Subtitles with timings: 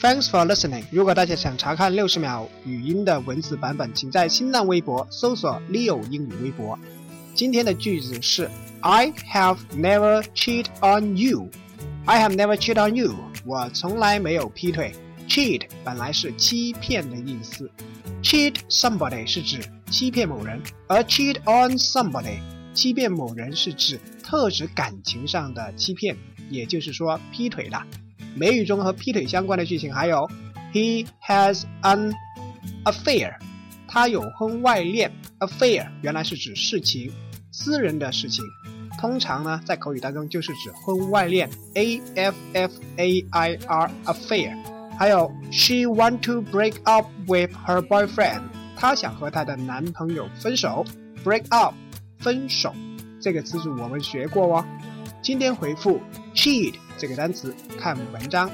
[0.00, 0.84] Thanks for listening。
[0.92, 6.78] 如果大家想查看六十秒语音的文字版本，请在新浪微博搜索 Leo 英语微博。
[7.34, 8.48] 今天的句子是
[8.80, 11.48] I have never cheated on you。
[12.04, 13.12] I have never cheated on you。
[13.44, 14.94] 我从来没有劈腿。
[15.26, 17.68] Cheat 本来是欺骗的意思
[18.22, 19.60] ，cheat somebody 是指
[19.90, 22.38] 欺骗某人，而 cheat on somebody
[22.72, 26.16] 欺骗某人是指特指感情上的欺骗，
[26.50, 27.84] 也就是说劈腿了。
[28.34, 30.28] 美语中和劈腿相关的句型还有
[30.72, 32.14] ，He has an
[32.84, 33.34] affair，
[33.86, 35.12] 他有婚外恋。
[35.40, 37.12] Affair 原来是指事情，
[37.52, 38.44] 私人的事情，
[38.98, 41.48] 通常呢在口语当中就是指婚外恋。
[41.74, 44.56] A F F A I R affair。
[44.98, 48.42] 还有，She want to break up with her boyfriend，
[48.76, 50.84] 她想和她的男朋友分手。
[51.24, 51.74] Break up，
[52.18, 52.74] 分手，
[53.20, 54.64] 这个词组我们学过哦。
[55.22, 56.00] 今天回复
[56.34, 58.50] cheat 这个单词，看文章。